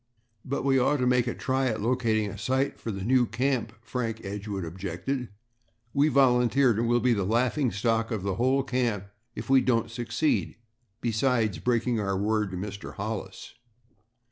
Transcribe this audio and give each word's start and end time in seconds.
"But 0.43 0.63
we 0.63 0.79
ought 0.79 0.97
to 0.97 1.05
make 1.05 1.27
a 1.27 1.35
try 1.35 1.67
at 1.67 1.79
locating 1.79 2.31
a 2.31 2.37
site 2.39 2.79
for 2.79 2.89
the 2.89 3.03
new 3.03 3.27
camp," 3.27 3.71
Frank 3.83 4.19
Edgewood 4.25 4.65
objected. 4.65 5.29
"We 5.93 6.07
volunteered, 6.07 6.79
and 6.79 6.87
we'll 6.87 7.01
be 7.01 7.13
the 7.13 7.23
laughing 7.23 7.71
stock 7.71 8.09
of 8.09 8.23
the 8.23 8.33
whole 8.37 8.63
camp 8.63 9.05
if 9.35 9.47
we 9.47 9.61
don't 9.61 9.91
succeed, 9.91 10.55
besides 11.01 11.59
breaking 11.59 11.99
our 11.99 12.17
word 12.17 12.49
to 12.49 12.57
Mr. 12.57 12.95
Hollis." 12.95 13.53